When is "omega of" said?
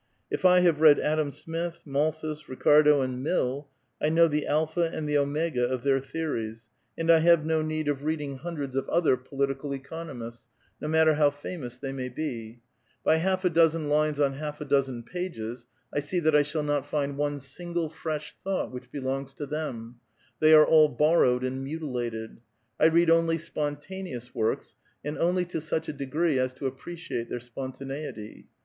5.19-5.83